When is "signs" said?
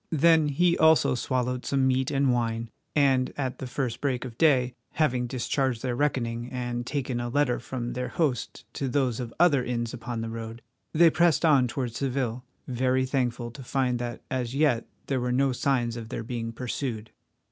15.51-15.95